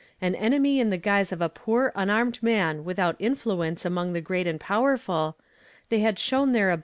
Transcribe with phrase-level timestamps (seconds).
[0.19, 4.47] An enemy i„ al gZ of a poor unanned n.an without influence among the great
[4.47, 5.37] and powerful,
[5.89, 6.79] they had shown theif ab.